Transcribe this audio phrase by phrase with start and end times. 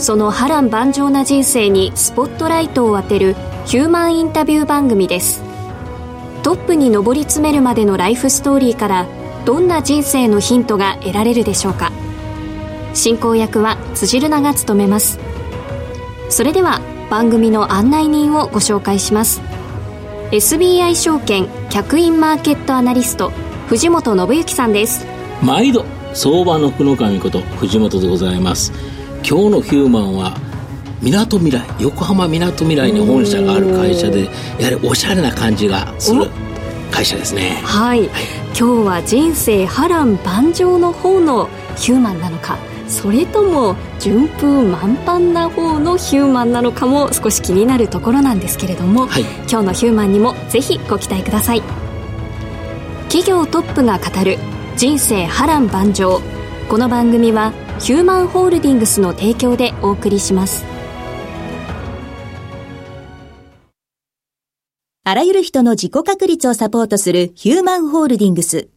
[0.00, 3.36] その波乱万丈な人生にスポットライトを当てる
[3.66, 5.42] ヒューマンインタビュー番組です。
[6.42, 9.06] トップに上り詰めるまでのライフストーリーから
[9.44, 11.92] どんな人生のヒントが得られるでしょうか。
[12.94, 15.18] 進行役は辻るなが務めます。
[16.30, 19.42] それでは番組の案内人をご紹介します。
[20.30, 23.32] SBI 証券客員マーケットアナリスト
[23.68, 25.06] 藤本信之さんです。
[25.42, 28.72] 毎度相場の福の神こと藤本でございます。
[29.28, 30.36] 今日のヒューマンは
[31.00, 34.24] みなとみらい横浜みなとみらいに本社がある会社で
[34.58, 36.28] やはりおしゃれな感じがする
[36.90, 37.60] 会社ですね。
[37.62, 38.08] はい、はい、
[38.48, 51.62] 今日は人生波乱万丈の方のヒューマンなのかそれとも順風満帆な方のヒューマンなのかも少し気になるところなんですけれども、はい、今日のヒューマンにもぜひご期待ください。
[53.04, 54.38] 企業トップが語る
[54.76, 56.20] 人生波乱万丈。
[56.68, 60.66] この番組はヒューマンホールディングスの提供でお送りします。
[65.02, 68.68] あらゆる人の自己確立をサポートするヒューマンホールディングス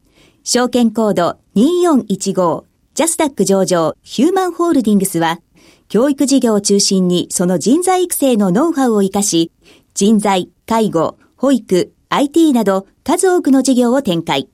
[0.43, 3.93] 証券コード2415ジャスダック上場。
[4.03, 5.41] ヒューマンホールディングスは
[5.89, 9.51] 教育事業を中心にその人材育成のノウハウを活かし
[9.93, 14.47] 人材、介護、保育、IT など数多くの事業を展開。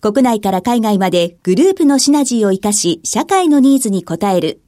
[0.00, 4.60] 国内から海外までグループのシナジーを活かし、社会のニーズに応える。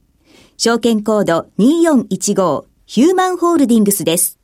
[0.57, 4.37] 証券コード2415ヒューマンホールディングスです。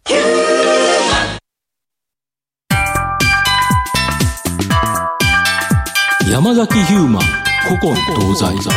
[6.31, 7.23] 山崎ヒューマン
[7.63, 8.69] 古今東西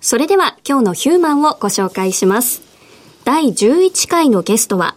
[0.00, 2.60] それでは今日のヒューマンをご紹介します。
[3.24, 4.94] 第11回のゲストは、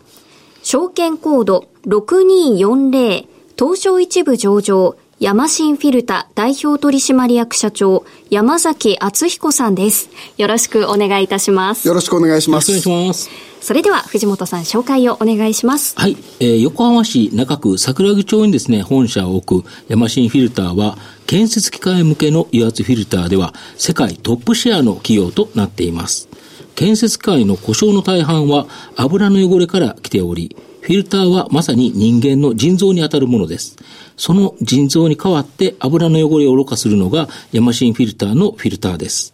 [0.64, 10.10] 証券コード6240東証一部上場ヤマシンフィルタ代表取締役社長山崎敦彦さんです。
[10.38, 11.88] よろしくお願いいたします。
[11.88, 12.72] よろしくお願いします。
[12.72, 13.30] よろしくお願いします。
[13.62, 15.96] それでは藤本さん紹介をお願いします。
[15.98, 20.98] はい、えー、横浜市中区桜木町にですね本社を置くヤマシンフィルターは
[21.28, 26.28] 建設機械向けの油圧フィルターでは世界トップシェアの企業となっています。
[26.76, 33.76] 建設界の故障の大半は油の汚れから来ており、フィルターはまさに人間の腎臓にあたるものです。
[34.18, 39.34] その腎臓に代わって油の汚れをろ過するのがヤマシンフィルターのフィルターです。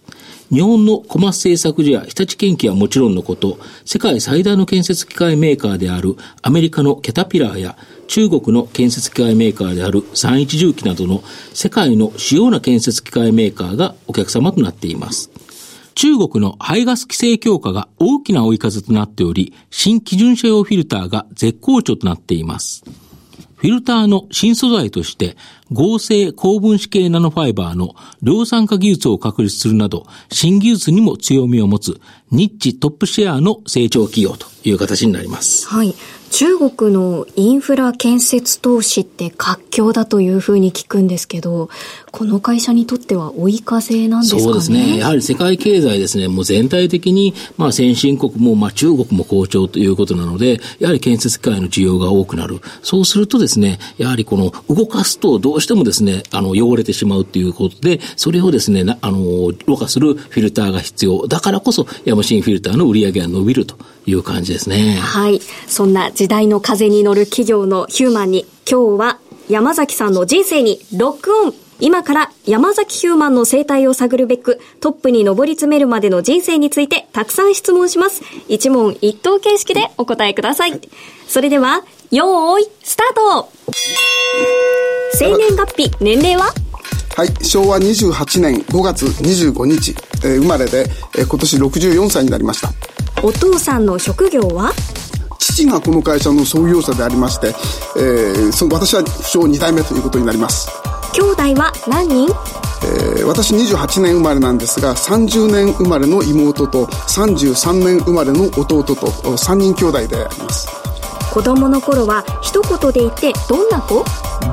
[0.49, 11.21] 日本の小松製作所や日立建機はもちろんのこと、世界最大の建設機械メーカーであるアメリカのキャタピラーや中国の建設機械メーカーである三一重機などの
[11.53, 15.30] 世界の主要な建設機械メーカーがお客様となっています。
[15.95, 22.83] 中国の排ガス規制強化が大きな追い風となっており、新基準車用フィルターが絶好調となっています。
[23.61, 25.37] フィルターの新素材として、
[25.71, 27.93] 合成高分子系ナノファイバーの
[28.23, 35.67] 量産化技術を確立するなど、新技術にも強みを持つ、ニッチトップシェアの成長企業という形になります。
[35.67, 35.93] はい。
[36.31, 41.69] 中国のインフラ建設投資って活況だというふうに聞くんですけど、
[42.09, 44.43] この会社にとっては追い風なんですかね？
[44.43, 44.97] そうですね。
[44.97, 52.61] やはり世界経済ですね、もう全体的に、まあ先進国も、まあ中国も好調ということなので、やはり建設機械の需要が多くなる。
[52.81, 61.27] そうするとですね、やはりこの動かすとどうしてもですね、あの汚れてしまうということで、それをですね、あの、ろ過するフィルターが必要。
[61.27, 64.95] だからこそ、ヤマシンフィルターの売り上げが伸びるという感じですね。
[64.95, 65.41] はい。
[65.67, 69.19] そんな時代の風に乗る企業のヒューマンに、今日は
[69.49, 78.21] 山崎さんの人生にロックオン今から山崎ヒューマンの生態を探るべくトップに上り詰めるまでの人生についてたくさん質問します。
[78.47, 80.79] 一問一答形式でお答えください。
[81.27, 83.49] それでは、よーい、スタート
[85.15, 86.53] 生年月日、年齢は？
[87.17, 90.85] はい、昭和28年5月25日、えー、生まれで、
[91.17, 92.69] えー、今年64歳になりました。
[93.23, 94.71] お父さんの職業は？
[95.41, 97.47] 父がこの会社の創業者でありまして、
[97.97, 99.09] えー、その私は不
[99.39, 100.69] 詳2代目ということになります。
[101.13, 102.61] 兄弟は何人？
[102.83, 110.90] えー、私28年生まれなんですが30年生まれの妹と33年生まれの弟と3人兄弟であります
[111.31, 114.03] 子供の頃は一言で言ってどんな子？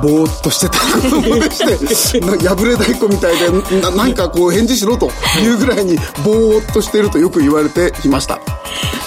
[0.01, 5.11] ぼーっとしてた 子供でして破れ太鼓みたいでななんかこう返事しろと
[5.43, 8.39] いうぐらいにぼーっとしてるとよく言われていました。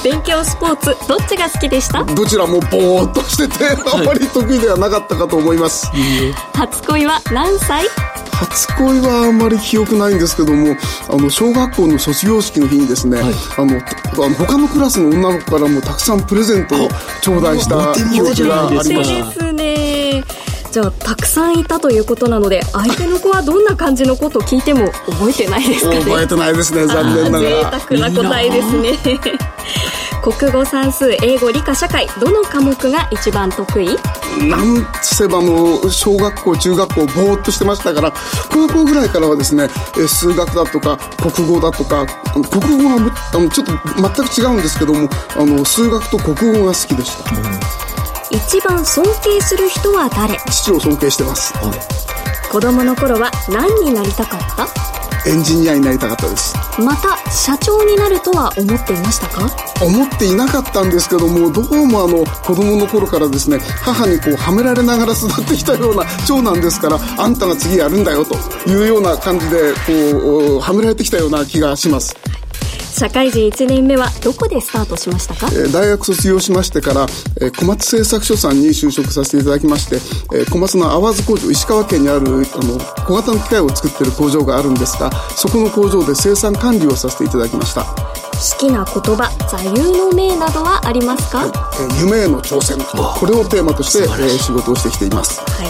[0.04, 2.04] 勉強スポーツどっちが好きでした？
[2.04, 5.88] どちらもぼーっとしててあまり得意ではなかったかと思います、
[6.54, 7.86] 初恋は何歳？
[8.44, 10.77] 初恋はあんまり記憶ないんですけども
[11.09, 16.89] あの小学校の卒業式の日にですね、はい、あのあの他のクラスの女の子からもたくさんプレゼントを
[17.23, 20.42] 頂戴した記憶がありましたですね
[20.72, 26.00] じゃあたくさんいたということなので相手の子はどんな感じのことを聞いても覚えてないですかね。
[26.00, 27.78] 覚えてないですね残念ながら。
[27.78, 28.98] 贅沢な答えですね。
[30.22, 33.98] 国語算数英語理科社会どの科目が一番得意？
[34.48, 38.12] なんせばの小学校中学校ぼーっとしてましたから
[38.50, 39.69] 高校ぐらいからはですね
[40.06, 47.42] 数学だとか国語だとか国語はあのちょっと全く違うんですけどもあの数学と国語が好きでした、うん、
[48.49, 50.37] 一番尊敬する人は誰？
[50.50, 54.67] 父を尊敬してます、はい、子供の頃は何になりたかった？
[55.25, 56.53] エンジニアになりたかったです。
[56.81, 59.49] また社長になるとは思っていましたか？
[59.81, 68.35] 思っていなかったんですけどもどうもあの子供の頃からですね母にこうはめられながら育ってきたような長男ですからあんたが次やるんだよと
[68.69, 72.17] いうような感じでこうはめられてきたような気がします
[72.93, 77.06] 社会人1年目はどこでスタートしましたか、えー、大学卒業しましてから、
[77.41, 79.97] えー、小松製作所さんに就職させていただきまして、
[80.37, 82.44] えー、小松の淡津工場石川県にあるあの
[83.06, 87.85] 小型の機械を作っている工場があるんですがそこの工場で生産管理をさせていただきました。
[88.43, 92.77] 好きな言葉座右の銘などはありますか、はい、えー、夢への挑戦。
[92.79, 95.69] これをテーマとして、えー、仕事をしてきています、はい、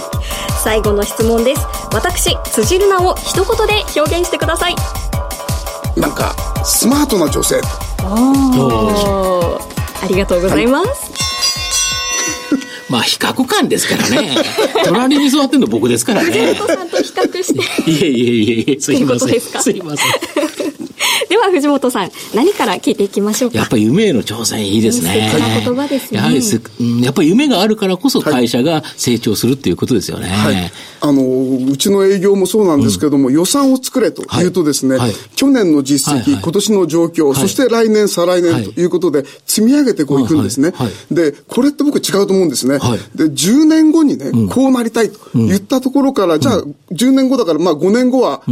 [0.63, 1.67] 最後の質問です。
[1.93, 4.75] 私辻るなを一言で表現してください。
[5.97, 7.61] なんかスマートな女性
[7.99, 9.59] あ
[10.03, 14.37] ありがとうございます、は いまあ、比較感ですからね。
[14.85, 16.31] 隣に座ってんの僕ですからね。
[16.31, 17.61] 藤本さんと比較して。
[17.91, 19.41] いえいえいえ、すいません。
[19.41, 20.52] すいません。
[21.33, 23.57] では藤本さん何から聞いていきましょうか？
[23.57, 25.31] やっぱり夢への挑戦いいですね。
[25.65, 26.21] 言葉ですね。
[26.21, 26.61] やはりす、
[27.01, 30.71] やっぱり夢があるからこそ会社が成長するっていうことですよね、はい、
[31.01, 31.23] あの
[31.73, 34.45] うちの営業もそうなんですけども、うん、予算を作れとい。
[34.45, 38.85] うとですね、はい、去年の実績、はいはい、今年の状況、そして来年再来年とい。
[38.85, 40.75] うことで積み上げてこういくんですね、
[41.11, 42.79] でこれって僕違うと思うんですね、
[43.15, 48.43] で10年後にね、うん、こうなりたいと言ったところから、じゃあ10年後だからまあ5年後は、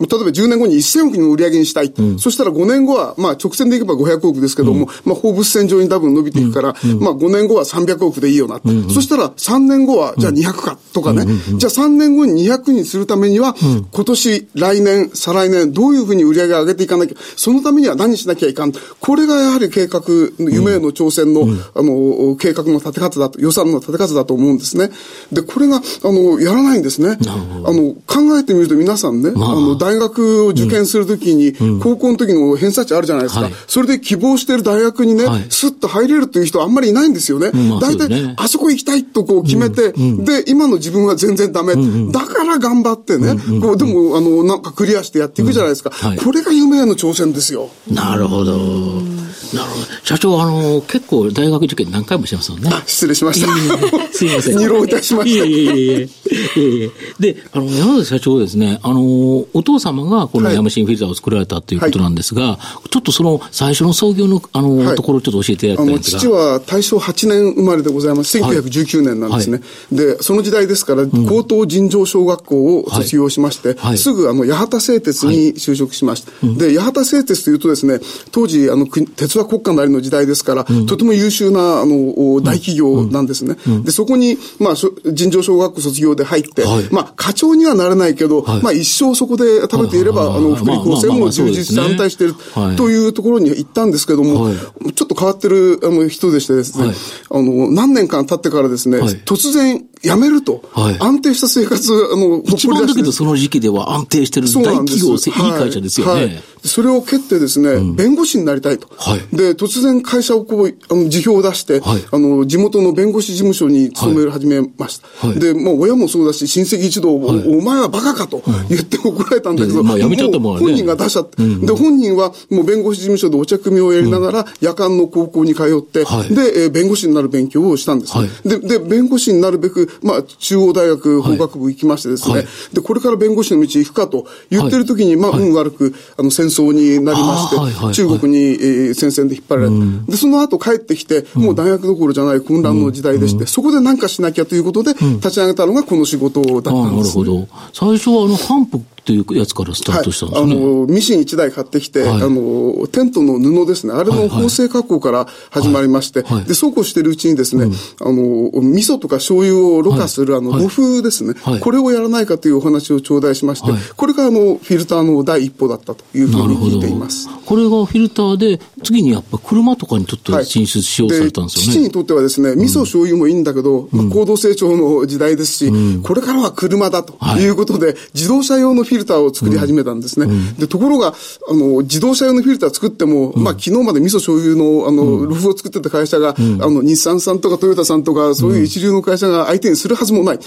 [0.00, 1.92] 例えば10年後に1000億の売り上げにしたい。
[1.96, 8.60] うん、そしたら5年後は、まあ直線でいけば500億ですけども、うん、まあ放物線上に多分伸びていくから、うん、まあ5年後は300億でいいよな。
[8.92, 11.26] そしたら3年後は、じゃあ200かとかね。
[11.58, 13.54] じゃあ3年後に200にするためには、
[13.92, 18.72] 今年、来年、再来年、どういうふうに売り上げを上げていかなきゃ、そのためには何しなきゃいかん。
[19.00, 20.02] これがやはり計画、
[20.38, 24.90] 夢への挑戦の、あの、計画の立て方だと、予算の立て方だと思うんですね。
[25.32, 27.18] で、これが、あの、やらないんですね。
[27.64, 33.50] あの、考えてみると皆さんね、まあ、あの、大学を受験するときに、高校の時の偏差値あるじゃないですか。
[33.66, 37.50] それで希望してる大学にね、スッと入れるという人はあんまりいないんですよね。
[37.80, 41.74] 大体、あそこ行きたいとこう決めて、で、今の自分は全然ダメ。
[42.12, 45.90] だから頑張ってね、こう、でも、あの、なんかクリアしてやっていくじゃないですか。
[46.24, 47.68] これが夢への挑戦ですよ。
[47.90, 49.09] なるほど。
[49.54, 49.86] なるほど。
[50.04, 52.70] 社長、あの、結構大学受験何回もしてますもんね。
[52.86, 53.48] 失礼しました。
[54.12, 54.58] すいません。
[54.58, 55.44] 二浪いたしました。
[55.44, 56.90] いえいえいえいえ。
[57.18, 66.18] で、あの、山田社長ですね、あの、お父様がこのヤマシンフィルターを作られたということなんですが、はい、ちょっとその最初の創業の、あの、はい、ところをちょっと教えていただきたいんですが。
[66.20, 68.38] 父は大正8年生まれでございます。
[68.38, 69.60] 1919年なんですね。
[69.92, 76.32] で、その時代ですから、高等尋常小学校を卒業しまして、すぐあの、八幡製鉄に就職しました。
[76.56, 78.00] で、八幡製鉄というとですね、
[78.32, 78.86] 当時、あの、
[79.20, 83.56] 鉄は国家なりの時代ですから、とても優秀な、あの、大企業なんですね。
[83.84, 84.74] で、そこに、まあ、
[85.12, 92.30] 尋常小学校卒業で入って、まあ、課長にはなれないけど、まあ、一生そこで食べていれば、あの、福利厚生も充実して安泰してい。
[92.30, 94.50] るというところに行ったんですけども、
[94.94, 96.92] ちょっと変わってるあの人でしてですね、
[97.30, 106.24] あの、何年間経ってからですね、突然、辞めると、はい、安定した生活、あの、一番だけどその時期では安定してる大企業、いい会社ですよね、はい。
[106.24, 106.42] はい。
[106.64, 108.88] それを蹴ってですね、うん、弁護士になりたいと。
[109.32, 111.80] で、突然会社をこう、あの、辞表を出して、
[112.10, 115.32] あの、地元の弁護士事務所に勤め始めました。
[115.34, 120.60] で、もう親もそうだし、親戚一同、お前はバカかと言って怒られたんだけど、まあ、辞めちゃったもんね。
[120.60, 140.10] 本人が出しちゃって、うん、で、本人はもう弁護士事務所でお茶組みをやりながら、夜間の高校に通って、で、えー、弁護士になる勉強をしたんです、ね、で、で、弁護士になるべく、まあ、中央大学法学部行きましてですね、はい、で、これから弁護士の道行くかと言ってる時に、まあ、運悪く、あの、戦争になりまして、中国に、えー、戦線で引っ張られた。
[140.10, 147.48] で、その後帰ってきて、もう大学どころじゃない混乱の時代でして、そこで何かしなきゃということで、立ち上げたのがこの仕事だったんです、ね、なるほど。
[147.72, 148.84] 最初はあの、反復
[149.18, 150.54] っていうやつからスタートしたんですね。
[150.54, 156.34] はい、あの、ミシン1台買ってきて、はい、あの、テントの布ですね、あれの縫製加工から始まりまして、はい。
[156.38, 167.28] はい、で、そうこうしてるうちにですね、うん、あの、味噌とか醤油をろ過する、あの、露風ですね、これをやらないかというお話を頂戴しまして、これがあの、フィルターの第一歩だったというふうに聞いています。
[167.46, 171.72] これがフィルターで、次にやっぱ車とかにとって進出しようされたんですよね。
[171.72, 180.26] 父にとってはですね、味噌醤油もいいんだけど、うん、まあ、高度成長の時代ですし、うん、これからは車だということで、自動車用のフィルターを作り始めたんですね。
[180.26, 181.14] うん、で、ところが、
[181.48, 190.38] あの、自動車用のフィルター作っても、うん、まあ、昨日まで味噌醤油の、あの、ルフを作ってた会社が、あの、日産さんとかトヨタさんとか、そういう一流の会社が相手にするはずもない。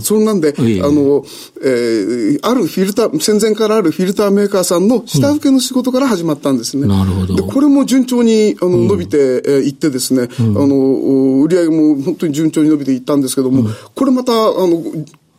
[0.00, 1.24] そんなんで、あの、
[1.62, 6.86] えー、あるフィルター、戦前からあるフィルターメーカーさんの下請けの仕事から始まったんですね。
[6.86, 7.36] なるほど。
[7.36, 14.82] で、これも順調に、あの、伸びていってですね、あの、売り上げも本当に順調に伸びていったんですけども、これまた、あの、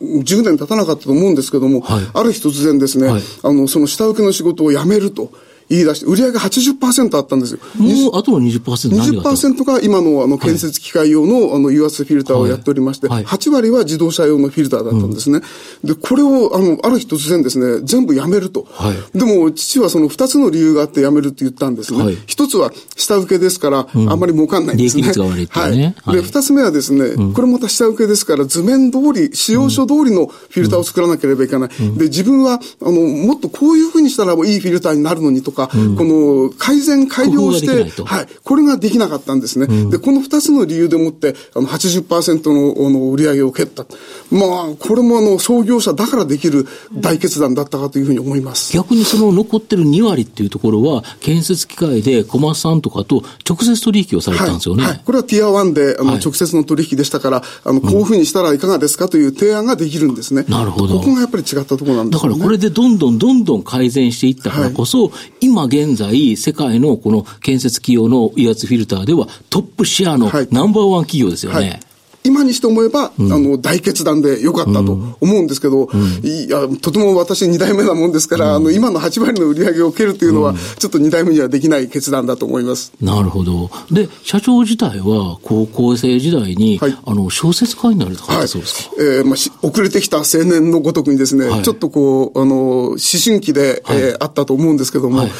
[0.00, 5.30] 10年経たなかったと思うんですけども、はい、ある日突然ですね、はい、あの、その下請けの仕事を辞めると。
[5.68, 7.60] 言い出して、売上が80%あったんですよ。
[7.76, 15.40] もうあとの？20%, 20%が今のあの建設機械用のあの油圧フィルターをやっておりまして、はい、8割は自動車用のフィルターだったんですね。
[15.82, 18.66] うん、で、これをあの、ある日突然ですね、全部やめると。
[18.72, 22.04] はい、でも、父はその2つの理由があってやめるって言ったんですね。
[22.04, 25.02] はい、1つは下請けですから、あんまり儲かんないんですね。
[25.02, 25.96] 利益率が悪いってね。
[26.04, 26.16] はい。
[26.16, 31.68] で、2つ目はですね、これまた下請けですから、図面通り、使用書通りのフィルターを作らなければいけない。
[31.96, 39.66] で、自分は、あの、もっとこういうふうにしたらいいフィルターになるのにとか、この、改善、改良して、はい、これができなかったんですね。
[39.68, 43.86] うん、で、この二つの理由でもって、あの、80%の、あの、売り上げを蹴った。
[44.30, 48.72] まあ、これもあの、創業者だからできる大決断だったかというふうに思います。
[48.74, 54.82] 逆にその残ってる2割っていうところは、建設機械で小松さんとかと直接取引をされたんですよね。
[54.82, 60.44] はい、はい、これはティア1で、あの、直接の取引でしたから、あの、こういうふうにしたらいかがですかという提案ができるんですね。
[60.48, 60.98] なるほど。
[60.98, 62.28] ここがやっぱり違ったところなんですね。
[62.30, 71.58] だからこれでどんどんどんどん改善していったからこそ、はい、今現在、世界のこの建設企業の威圧フィルターではトップシェアのナンバーワン企業ですよね。
[71.58, 71.80] はい
[72.24, 82.92] 今にして思えば、うん、あの、大決断でよかったと思うんですけど、うん、いや、とても私2代目なもんですから、うん、あの、今の8割の売り上げを蹴るというのは、ちょっと2代目にはできない決断だと思います。
[83.00, 83.70] なるほど。
[83.90, 95.30] で、社長自体は、高校生時代に、はい、あの、小説家になれたですか、はい、えー、まあ、遅れてきた青年のごとくにですね、はい、ちょっとこう、あの、思春期で、はい、えー、あったと思うんですけども、はい、え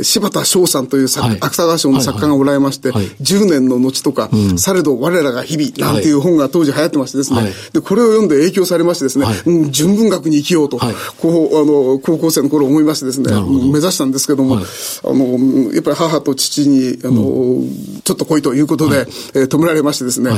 [0.00, 14.60] ー、柴田翔さんという作、はい、芥川賞の作家がおられまして、はい、10年の後とか、されど我らが日々、なんていう本が当時流行ってましてですね、はい、で、これを読んで影響されましてですね、はい、うん、純文学に生きようと、はい、こう、あの、高校生の頃思いましてですね、目指したんですけども、あ
[15.04, 20.30] の、やっぱり母と父に、あの、うん、ちょっと来いということで、えー、止められましてですね、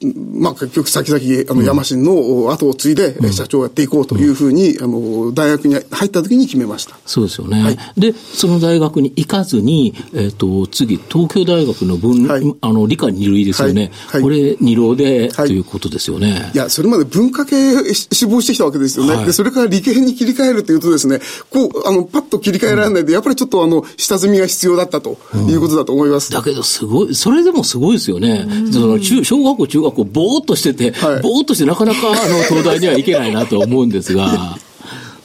[0.00, 6.96] まあ、結局先々、あの、山新の後を継いで、うん、社長をやっていこうというふうに、あの、大学に入った時に決めました。
[7.04, 7.62] そうですよね。
[7.62, 13.90] はい、で、その大学に行かずに、えっ、ー、と、次、東京大学の文、はい、あの、理科二類ですよね。
[14.06, 16.52] はい、これ、二浪で、ということですよね。
[16.54, 19.26] いや、それまで文化系志望してきたわけですよね。
[19.26, 26.30] で、それから理系に切り替えるというとですね、こう、あの、パッと切り替えられないで、やっぱりちょっとあの、下積みが必要だったということだと思います。
[26.30, 28.46] だけど、すごい、それでもすごいですよね。
[28.72, 34.56] その中、小学校、中学校、ぼーっとしてしてて、はい、ぼーっとしてなかなかあの東大には行けないなと思うんですが。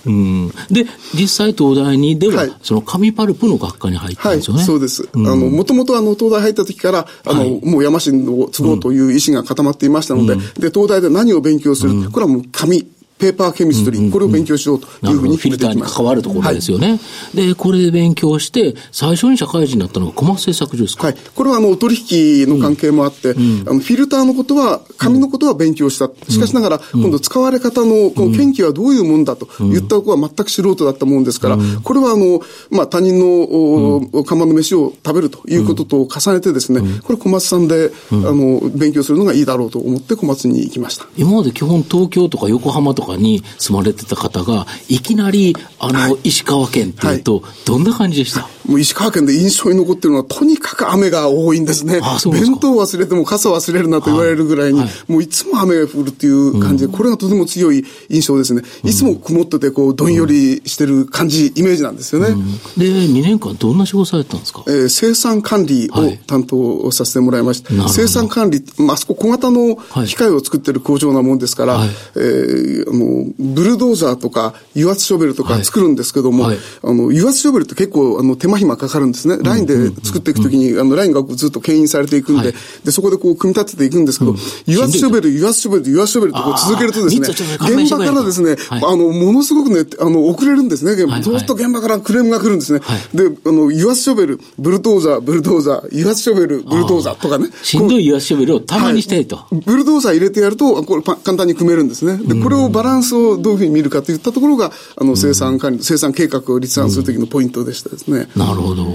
[0.06, 4.58] うん、で、実際東大にでは、はい、その紙パルプの学科に入ったんですよね。
[4.58, 5.08] はい、そうです。
[5.14, 12.86] うん、あの、もともとあの、東大入った時から、あの、はい、もう山新を継ごうという意思が固まっていましたので、うん、で、東大で何を勉強する、うん、これはもう紙、
[13.18, 16.90] ペーパーケミストリー、これを勉強しようというふうにフィルターに関わるところですよね。
[16.92, 17.00] は
[17.34, 21.08] い、で、これで勉強して、最初に社会人になったのが小松製作所ですか？
[21.08, 21.16] はい。
[21.34, 26.10] これはあの、お取引の関係もあって、うん、あのフィルターのことは、紙のことは勉強した。
[26.30, 41.06] しかしながら、今度使われ方の、この研究はどういうもんだと言ったことは全く素人だったもんですから、これはあの、まあ、他人の、釜の飯を食べるということと重ねてですね、これ小松さんで、あの、勉強するのがいいだろうと思って小松に行きました。
[41.16, 48.48] 今まで基本東京とか横浜とかに住まれてた方が、いきなり、あの、はい、石川県っていうと、どんな感じでした？
[48.68, 52.00] もう石川県で印象に残ってるのは、とにかく雨が多いんですね。
[52.02, 54.88] ああす弁当忘れても傘忘れるなと言われるぐらいに、はい。
[54.88, 58.62] はい、もういつも雨が降るっていう感じで、これがとても強い印象ですね。
[58.84, 62.30] いつも曇ってて、こう、どんよりしてる感じ、イメージなんですよね。
[62.30, 64.64] うん、で、2年間どんな仕事されてたんですか？
[64.68, 67.90] えー、生産管理を担当させてもらいました。
[67.90, 79.38] 生産管理、まあ、そこ小型の機械を作ってる工場なもんですから、はい、えー、あの、ブルドーザーとか油圧ショベルとか作るんですけども、はい、あの、油圧ショベルって結構、あの、手間暇かかるんですね。
[79.42, 84.36] ラインで作っていくときに、あの、ラインがずっと牽引されていくんで、はい、で、そこでこう、組み立てていくんですけど、
[84.68, 87.28] 油圧ショベル、油圧ショベル、油圧ショベルとこう続けるとですね、
[87.62, 91.22] 現場からですね、あの、ものすごくね、あの、遅れるんですね、現場。
[91.24, 92.82] そうすると現場からクレームが来るんですね。
[93.14, 97.50] で、あの、油圧ショベル、ブルドーザー、ブルドーザー、油圧ショベル、ブルドーザーとかね。
[97.64, 99.26] しんどい油圧ショベルをたまにしたい。
[99.26, 99.46] と。
[99.66, 102.18] ブルドーザー入れてやると、これ簡単に組めるんですね。
[102.18, 108.28] で、これをバランスをどういうふうに見るかといったところが、あの、生産管理、生産計画を立案するときのポイントでしたですね。
[108.36, 108.86] なるほど。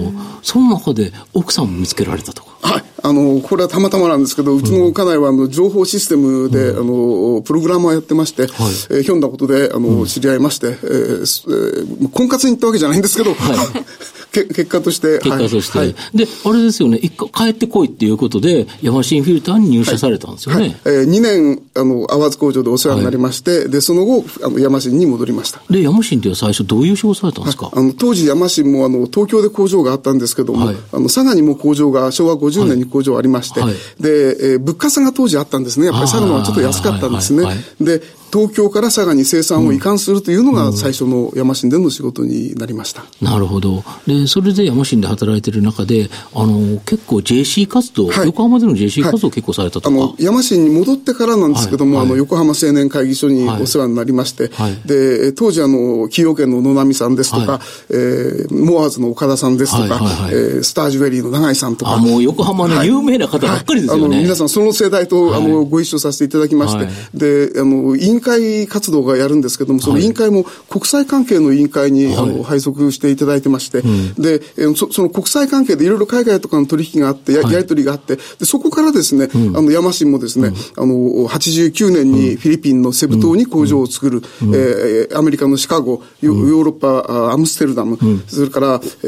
[0.41, 2.49] その中で奥さんも見つけられたとか。
[2.61, 2.83] はい。
[3.01, 13.57] あの、これはたまたまなんですけど、うちの家内は、あの、情報システムで、あの、プログラマーやってまして、はい、えー、ひょんなことで、あの、知り合いまして、えー、婚活に行ったわけじゃないんですけど、はい
[14.31, 15.19] け結果として。
[15.19, 15.79] 結果として。
[15.79, 20.61] はい、で、あれですよね、一回帰ってこいっていうことで、ヤマシンフィルターに入社されたんですよね。
[20.61, 20.69] はい。
[20.69, 25.61] はい、えー、2年、あの、淡津工場でお世話になりまして、で、その後、あの、ヤマシンに戻りました。
[25.69, 33.61] で、ヤマシンって最初どういう仕事されたんですか、あの、当時ヤマシンも、あの、東京で工場があったんですけども、あの、佐賀にも工場が、昭和50年に工場ありまして、
[33.99, 35.87] で、えー、物価差が当時あったんですね。
[35.87, 37.45] やっぱり佐賀のはちょっと安かったんですね。
[37.79, 43.03] で、東京から佐賀に生産を移管するというのが最初の山新での仕事になりました。
[43.21, 43.83] なるほど。
[44.07, 54.51] で、それで山新で働いてる中で、あの、結構 JC 活動、はい、横浜での JC 活動結構されたとか、はい、あの、山新に戻ってからなんですけども、はい、あの、横浜青年会議所にお世話になりまして、
[54.85, 57.59] で、当時あの、崎陽軒の野波さんですとか、
[57.89, 61.93] えー、モアーズの岡田さんですとか、はいえー、スタージュエリーの永井さんとか。
[61.93, 64.05] あ、もう横浜の有名な方ばっかりですよね。
[64.05, 74.41] あの、皆さんその世代と、あの、ご一緒させていただきまして、で、あの、委員会活動がやるんですけども、その委員会も国際関係の委員会に、はい、あの配属していただいてまして、うん、で
[74.75, 80.95] そ、その国際関係でいろいろ海外とかの取引があって、や,、やり取りがあって、でそこからですね、うん、あの、山新もですね、あの、
[81.27, 89.07] 89年にフィリピンのセブ島に工場を作る、うん、えー、アメリカのシカゴ、ヨーロッパ、アムステルダム、それから、え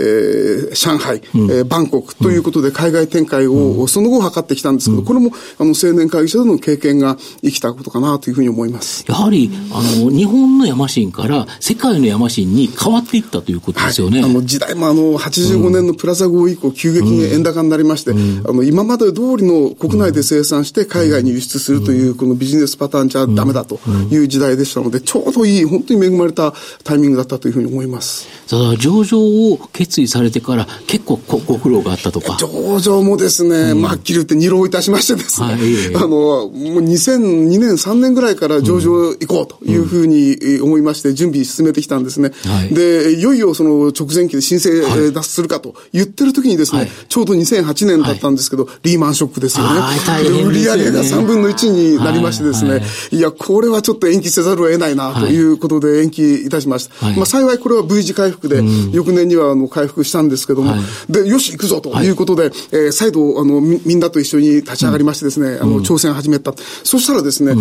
[0.71, 9.00] ー、上海、うん、えー、バンコクということで海外展開をその後図ってきたんですけど、これも、あの、青年会議所での経験が生きたことかなというふうに思います。
[9.07, 14.21] やはり、ああの、日本の山神から世界の山神に変わっていったということですよね。
[14.21, 23.79] はい、あの、時代もあの、85年のプラザ号以降、急激に円高になりまして、うん、あの、今まで通りの国内で生産して海外に輸出するという、このビジネスパターンじゃダメだと
[24.11, 28.27] いう時代でしたので、ちょうどいい、本当に恵まれたタイミングだったというふうに思います。
[28.47, 32.37] ただ、上場を決意されてから結構ご苦労があったとか。
[32.39, 42.31] 上場もですね、うん、まあ、はっきり言って二浪いたしましてですね、はい、あの、もう2002年、3年ぐらいから上場行こうというふうに思いまして、準備進めてきたんですね。
[42.45, 49.81] はい、で、いよいよその直前期で申請脱するかと言ってる時にですね、はい、ちょうど2008年だったんですけど、リーマンショックですよね。
[50.29, 50.43] ね。
[50.43, 53.19] 売上が3分の1になりましてですね、い。
[53.19, 57.11] や、これはちょっと延期せざるを得ないなということで延期いたしました。
[57.11, 60.75] まあ幸いこれは V 字回復で、うん、翌年にはあの回復したんですけども、
[61.09, 62.11] で、よし、行くぞとい。
[62.11, 66.53] うことで、えー、再度、あの、みんなと一緒に立ち上がりましてですね、あの、挑戦始めた。
[66.83, 67.53] そしたらですね、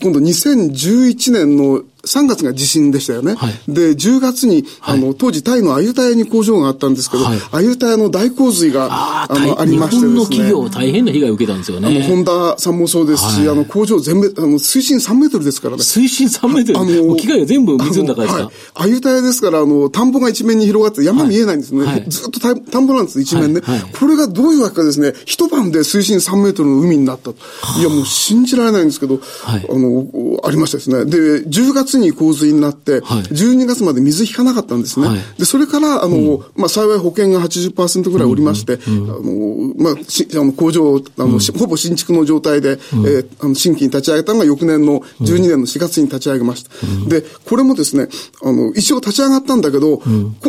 [0.00, 0.20] 今度
[0.74, 3.34] 2011年の3月が地震でしたよね。
[3.34, 10.12] はい、で、10月に、あの、当時タイのアユタヤに工場があったんですけど、はい、アユタヤの大洪水が、あの、ありましてですね。
[10.12, 11.88] 日本の企業大変な被害を受けたんですよね。
[11.88, 15.82] あの、ホンダさんもそうですし、はい、あの、工場全部、あの、水深3メートルですからね。
[15.82, 18.50] 水深3メートルあの、機械が全部水の中ですか？
[18.74, 22.04] アユタヤですから、あの、田んぼが一面に広がって山見えないんですね。
[22.08, 23.62] ずっと田んぼなんです、一面ね。
[23.98, 27.30] これがどういうわけかですね、一晩で水深3メートルの海になった。
[27.30, 30.06] いや、もう信じられないんですけど、あの、
[30.44, 31.04] ありましたですね。
[31.06, 35.08] で、10月月に洪水になって、はい、12月まで水引かなかったんですね。
[35.08, 46.70] はい、で、それから、あの、うん、まあ、幸い保険が80%ぐらいおりまして、うんうん、あの、まあ、しあの工場、あの、うん、ほぼ新築の状態で、うん、えー、あの新規に立ち上げたのが翌年の12年の4月に立ち上げました。
[47.08, 48.08] で、これもですね、
[48.42, 50.02] あの、一応立ち上がったんだけど、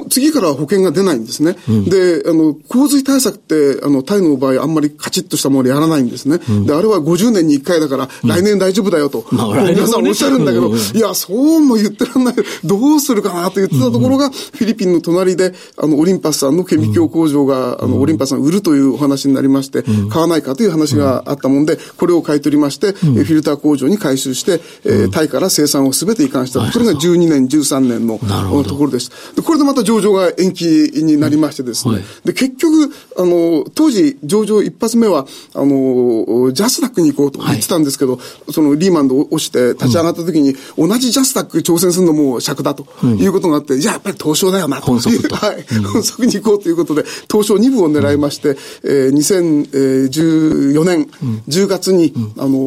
[0.10, 1.56] 次から保険が出ないんですね。
[1.88, 6.40] で、あの、洪水対策って、あの、タイの場合あんまりカチッとしたものやらないんですね。
[6.66, 12.36] で、あれは50年に1回だから、来年大丈夫だよと、皆さんおっしゃるんだけど、いや、そうも言ってらんない。
[12.64, 26.60] どうするかなと言ってたところが、フィリピンの隣で、あの、オリンパスさんの顕微鏡工場が、あの、オリンパスさん売るというお話になりまして、買わないかという話があったもんで、これを買い取りまして、フィルター工場に回収して、えタイから生産をすべて移管した。
[26.60, 28.20] これが12年、13年の
[28.64, 29.12] ところです。
[29.36, 32.04] で、これでまた上場が延期になりましてですね。
[32.24, 38.20] で、結局、あの、当時、上場一発目は、あの、ジャスダックに行こうと言ってたんですけど、
[38.52, 44.86] そのリーマンで押して立ち上がった時に、同じジャスダック挑戦するのも尺だということがあって、じゃあやっぱり東証だよなと。
[44.86, 45.36] 本則と。
[45.36, 45.66] はい。
[45.92, 51.08] 本則に行こうということで、東証2部を狙いまして、えー、2014年
[51.48, 52.66] 10月に、あの、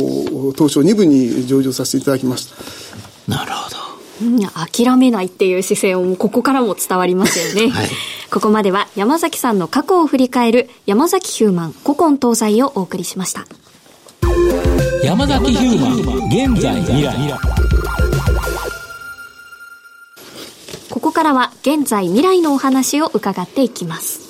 [0.57, 2.57] 東証2部に上場させていただきました。
[3.29, 3.89] なるほど。
[4.55, 7.71] 諦めないっていう姿勢をここからも伝わりますよね。
[7.73, 7.89] はい、
[8.31, 13.47] ここまでは山崎さんの過去を振り返る山崎ヒューマン古今東西をお送りしました。
[15.05, 17.68] 山崎ヒューマン現在未来。
[20.91, 24.28] ここからは現在未来のお話を伺っていきます。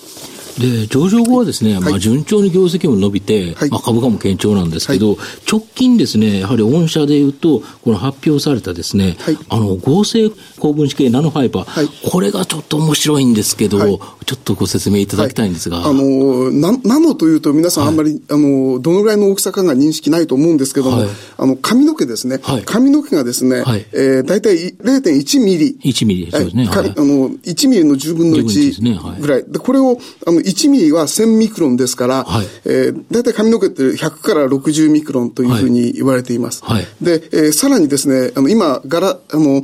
[0.59, 5.19] で、上場後はですね、はい、まあ順調に業績も伸びて、はい、まあ株価も堅調なんですけど、はい、
[5.51, 9.17] 直近ですね、やはり御社でいうと、この発表されたですね、
[9.49, 15.87] あの、合成高分子系ナノファイバー、これがちょっと面白いんですけど、ちょっとご説明いただきたいんですが。
[15.87, 21.05] あの、ナナノというと皆さんあんまり、あの、どのぐらいの大きさかが認識ないと思うんですけども、
[21.37, 25.79] あの、髪の毛ですね、髪の毛がですね、はい、えー、大体0.1ミリ。
[25.83, 26.69] 1ミリ、そうですね。
[26.71, 29.45] あの、1ミリの10分の1ぐらい。
[29.49, 36.65] で、これを、あの、1ミリは1000ミクロンですから、はい、えー、大体髪の毛って100から60ミクロンというふうに言われています。
[36.65, 39.63] はい、で、えー、さらにですね、あの、今、柄、あの、え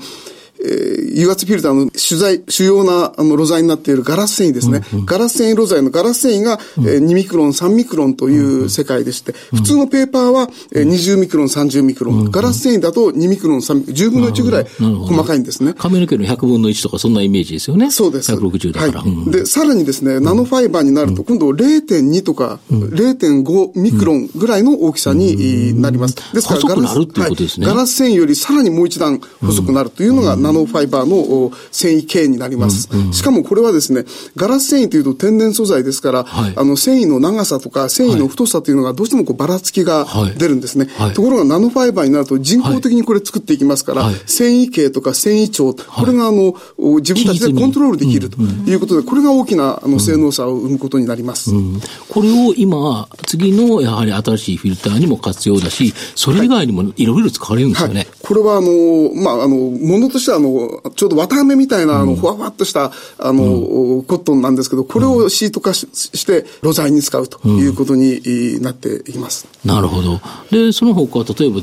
[0.64, 4.82] ー、油圧フィルターの主材、主要なあの路材になっているガラス繊維ですね。
[4.92, 15.74] うんうん、ガラス繊維路材のガラス繊維が、うん、えー、2ミクロン、3ミクロンという世界でして、うん、普通のペーパーは、えー、20ミクロン、30ミクロン、うん、ガラス繊維だと2ミクロン、3ミクロン、10分の1ぐらい細かいんですね。
[15.76, 17.90] 髪の毛の100分の1とかそんなイメージですよね。
[17.90, 18.32] そうです。
[18.32, 19.02] 160だから。
[19.02, 26.16] はい、で、さらにですね、ナノファイバーになると、今度0.2とか、0.5ミクロンぐらいの大きさになります。
[26.32, 33.12] ですからガラス、はい、ガラス繊維よりさらにもう一段細くなるというのがナノファイバーの繊維系になります、うんうん。
[33.12, 34.04] しかもこれはですね、
[34.36, 40.06] ガラス繊維というと天然素材ですから、はい、あの繊維の長さとか繊維の太さというのがどうしてもこうばらつきが
[40.38, 46.54] 出るんですね、はい、ところがナノファイバーになると人工的にこれ作っていきますから、はい、繊維系とか繊維長、これがあの、
[47.00, 51.50] 自分たちでコントロールできるということで、これが大きなあの性能差を生むことになります。
[51.50, 51.74] うん。
[51.74, 58.06] うん、これを今、次のやはり新しいフィルターにも活用だし、それ以外にもいろいろ使われるんですよね。
[58.22, 69.46] これはあの、まあ、あの、ものとしてはあの、ちょうど綿あめみたいな、あの、ふわふわっとした、あの、コットンなんですけど、これをシート化しして、露材に使うということになっています。
[69.64, 70.20] なるほど。
[70.50, 71.60] で、その他、例えば、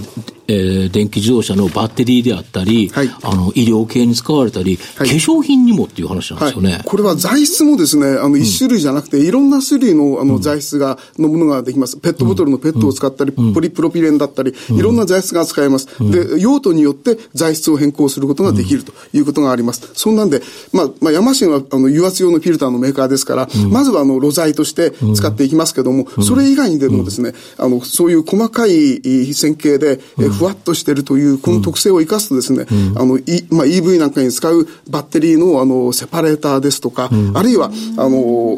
[0.48, 6.74] えー、電気自動車のバッテリーであったり、はい、あの、医療系に使われたり、はい、化粧品にもっていう話なんですよね。
[6.74, 11.96] はい、これは材質もですね、あの、一種類じゃなくて、いろんな種類の、あの、材質が、のものができます。
[11.98, 15.88] ペットボトルのペットを使ったり、ポリプロピレンだったり、いろんな材質が使えます。
[16.02, 19.90] で、用途によって材質を変更することができるということがあります。
[19.94, 20.42] そんなんで、
[20.74, 38.58] まあ、まあ、ヤマシンは、あの、油圧用のフィルターのメーカーですから、まずは、あの、露材として使っていきますけども、それ以外にでもですね、あの、そういう細かい線形で、えふわっとしているという、この特性を生かすとですね、あの、いまあ、EV なんかに使うバッテリーの、あの、セパレーターですとか、あるいは、あの、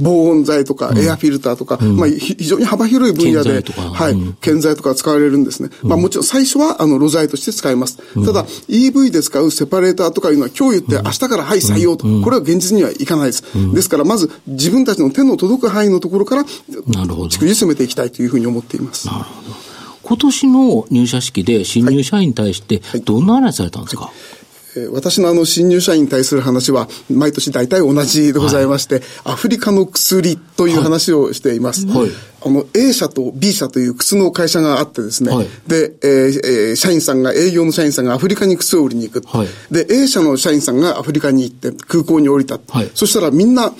[0.00, 5.70] 防音材とか、エアフィルターとか、まあ、非常に幅広い分野で、はい、建材とか使われるんですね。
[5.82, 7.98] まあ、もちろん最初は、あの、露材として使います。
[8.24, 13.44] ただ、EV で使うセパレーターとかいうのは、今日言って明日からはい採用と、これは現実にはいかないです。
[13.74, 19.06] ですから、まず自分たちの手の届く範囲のところから、逐次進めていきたいというふうに思っています。
[19.06, 19.74] なるほど。
[20.02, 24.43] 今年の入社式で新入社員に対してどんな話されたんですか、はいはい
[24.92, 31.86] 私のあの新入社員に対する話は毎年大体同じでございまして、はい、アフリカの薬という話をしています。
[31.86, 32.10] はい、
[32.44, 39.24] あの A 社と B 社という靴の会社があってですね、はい、で、えー、社員さんが、営業の社員さんがアフリカに靴を売りに行く。
[39.70, 42.58] で、A 社の社員さんがアフリカに行って空港に降りた。
[42.94, 43.72] そしたらみんな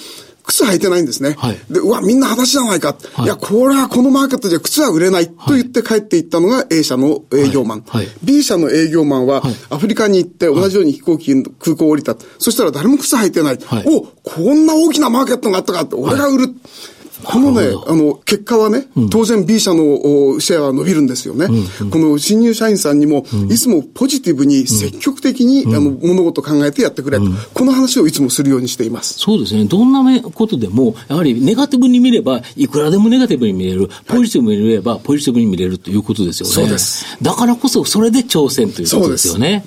[0.45, 1.35] 靴履いてないんですね。
[1.39, 2.97] はい、で、うわ、みんな裸足じゃないか。
[3.15, 5.29] はい、いや、これはこのマーケットじゃ靴は売れない。
[5.29, 7.85] と言って帰っていったのが A 社の営業マン。
[7.87, 12.17] はい、B 社の営業マンは、アフリカに行って同じように飛行機、空港を降りた。
[12.39, 13.59] そしたら誰も靴履いてない。
[13.87, 16.55] お、こんな大きなマーケットがあったかって、俺が売る。
[17.25, 21.49] このね、あの、結果はね、当然 B 社のシェアは伸びるんですよね。
[21.91, 29.15] この新入社員さんにも、いつもポジティブに積極的に、あの、物事を考えてやってくれと、この話をいつもするようにしています。
[29.19, 29.65] そうですね。
[29.65, 33.89] どんなことでも、やはりネガティブに見れば、いくらでもネガティブに見れる。
[34.07, 36.55] ポジティブに見れば、ポジティブに見れるということですよね。
[36.55, 37.05] そうです。
[37.23, 39.65] だからこそ、それで挑戦ということですよね。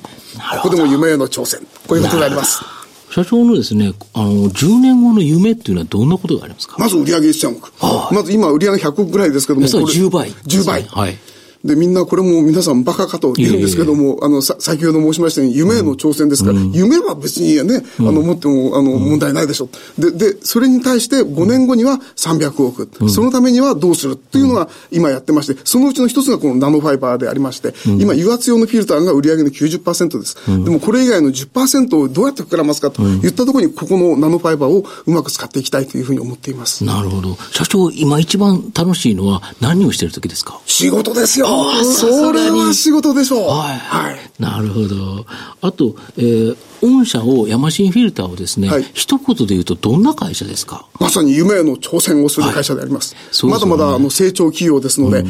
[0.62, 1.62] ここでも夢への挑戦。
[1.88, 2.77] こういうことがあります。
[3.18, 6.76] 社長のですね、あの、10年後の夢っていうのはどんなことがありますか？
[6.78, 7.74] まず売上1000億。
[8.14, 9.68] まず今売上100億ぐらいですけども。
[9.68, 10.84] それ10倍、10倍。
[10.84, 11.18] はい。
[11.64, 19.70] で、みんなこれも皆さんバカかと言うんですけども、あの、さ、先ほど申しましたように、夢への挑戦ですから、夢は別にね、あの、持っても、あの、問題ないでしょ。
[19.98, 22.90] で、で、それに対して5年後には300億。
[23.10, 30.38] そのためにはどうするっていうのが今やってまして、そのうちの一つがこのナノファイバーでありまして、今、油圧用のフィルターが売上の90%です。
[30.64, 36.84] でもこれ以外の10%をどうやって膨らますかといったところに、ここのナノファイバーをうまく使っていきたいというふうに思っています。
[36.84, 37.38] なるほど。
[37.52, 40.60] 社長、今一番楽しいのは何をしてる時ですか？
[40.66, 41.47] 仕事ですよ。
[41.84, 43.48] それは仕事でしょう。
[43.50, 43.78] はい。
[43.78, 44.18] はい。
[44.40, 45.26] なるほど。
[45.62, 50.86] あと、えー、御社を、ヤマシンフィルターをですね、はい、一言で言うとどんな会社ですか？
[51.00, 53.16] まさに夢への挑戦をする会社であります。
[53.16, 55.30] はい、まだまだあの成長企業ですので、うん、え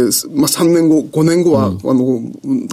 [0.00, 2.20] ー、まあ、3年後、5年後は、うん、あの、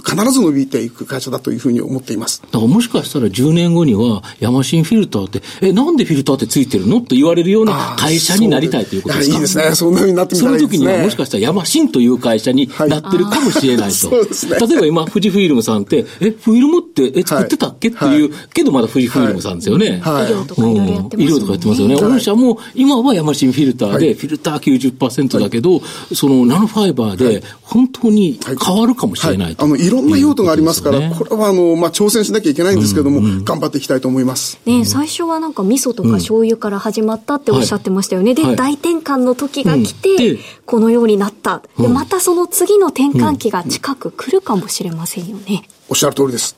[0.04, 2.42] 必ず伸びていく会社だというふうに思っています。
[2.42, 9.34] だからもしかしたら10年後には、ヤマシンフィルターって、え、なんでフィルターってついてるのと言われるような会社になりたいということですか？
[9.36, 9.74] いいですね。
[9.74, 10.68] そんなふうになってみたいですね。
[10.68, 13.94] その時にはもしかしたらヤマシンという会社になってるかもしれないと。
[13.94, 14.58] そうですね。
[14.58, 20.00] 例えば今、富士フイルムさんって、え、フィルムって、え、作ってたっけ、っていう、けどまだ富士フイルムさんですよね。
[20.02, 20.26] はい。
[20.26, 21.94] 医療とかいろいろやってます、ね、医療とかやってますよね。
[21.96, 24.58] 御社も、今はヤマシンフィルターで、フィルター
[24.96, 25.80] 90%だけど、
[26.14, 34.58] そのナノファイバーで、本当に変わるかもしれない、あの、いろんな用途がありますから、これはあの、まあ、挑戦しなきゃいけないんですけども、頑張っていきたいと思います。
[34.66, 38.34] ね最初はなんか味噌とか醤油から始まったっておっしゃってましたよね。
[38.34, 41.62] で、大転換の時が来て、このようになった。
[41.78, 45.68] で、またその次の転換期が近く来るかもしれませんよね。
[45.88, 46.56] おっしゃる通りです。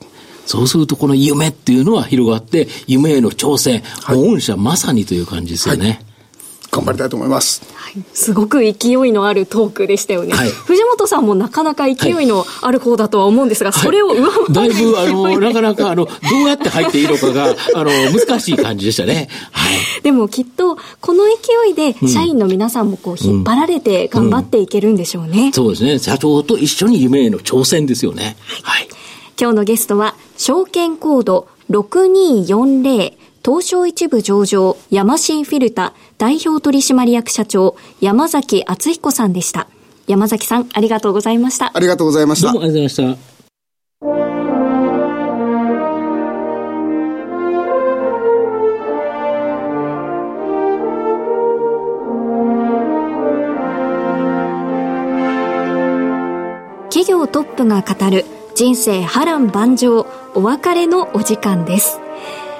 [0.48, 5.87] そうするとこの夢っていうのは広がって、夢への挑戦、はい、御社まさにという感じですよね。
[5.87, 6.08] はい
[6.70, 8.04] 頑張りたいと思います、はい。
[8.12, 10.34] すごく勢いのあるトークでしたよね。
[10.34, 16.11] はい、藤本さんもなかなか勢いのある方だとは思うんですが、はい、それを上回る、 だいぶ、あの、なかなか、あの、ど
[16.44, 19.30] うやって入っていいのかが、あの、難しい感じでしたね。
[19.50, 20.02] はい。
[20.02, 25.98] でもきっと、この勢いで、社員の皆さんもこう、引っ張られて頑張っていけるんでしょうね、うんうん、そうですね。
[25.98, 28.37] 社長と一緒に夢への挑戦ですよね。
[28.62, 28.88] はい。
[29.40, 33.12] 今日のゲストは、証券コード6240
[33.44, 39.66] 東証一部上場ヤマシンフィルタ代表取締役社長山崎敦彦さんでした。
[40.07, 41.72] 山崎さん、ありがとうございました。
[41.74, 42.53] ありがとうございました。
[42.53, 43.38] どうもありがとうございました。
[56.90, 58.24] 企業トップが語る
[58.59, 62.01] 人生波乱万丈お別れのお時間です。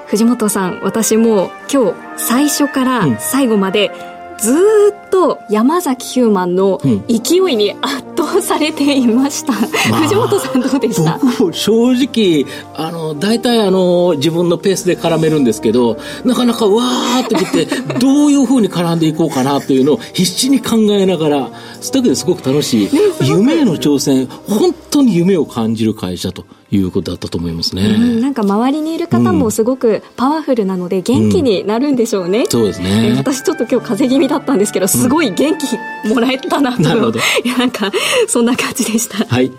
[0.07, 3.91] 藤本さん私も今日最初から最後まで
[4.39, 4.55] ず
[5.07, 11.19] っと山崎ヒューマンの勢いに圧倒されていました、うんまあ、藤本さんどうでした？
[11.19, 17.67] 僕正直あの大体あの自分のペースで絡めるんですけどなかなかわーってきて
[18.01, 21.51] どういうふうに絡んでいこうかなというのを必死に考えながら
[21.93, 22.91] だけですごく楽しい、
[23.23, 33.15] 夢への挑戦本当に夢を感じる会社ということだったと思いますね、うん、なんか周りにいる方もすごくパワフルなので元気になるんでしょうね、うん、そうですね。
[33.17, 37.19] 私ちょっと今日風邪気味だったんですけどすごい元気もらえたなと、 なるほど。
[37.45, 37.91] いやなんか
[38.29, 39.53] そんな感じでした、はい。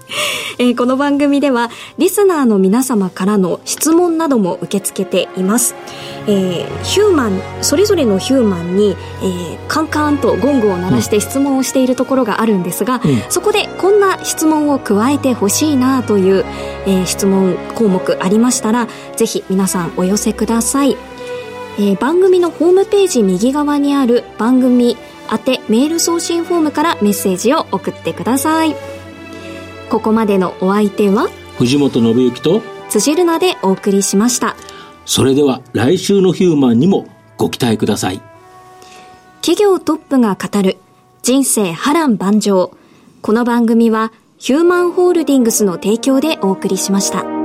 [0.60, 5.74] えー、この番組ではリスナーの皆様からの質問なども受け付けています、
[6.28, 8.90] えー、ヒューマンそれぞれのヒューマンに、
[9.22, 16.46] えー、カンカンとゴングを鳴らして質問をしているところがあるんですが、うん、そこでこんな質問を加えてほしいなという、
[16.86, 20.98] えーー、質問項目ありましたらぜひ皆さんお寄せください、
[21.78, 24.98] えー、番組のホームページ右側にある番組
[25.32, 28.76] 宛てメール送信フォームからメッセージを送ってください。
[29.90, 34.56] ここまでのお相手は藤本信之と辻るなでお送りしました。
[35.06, 38.22] それでは来週のヒューマンにもご期待ください。
[39.42, 40.78] 企業トップが語る
[41.22, 42.72] 人生波乱万丈。
[43.22, 47.39] この番組はヒューマンホールディングスの提供でお送りしました。